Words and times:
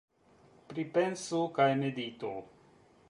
Pripensu 0.71 1.41
kaj 1.59 1.69
meditu. 1.83 2.33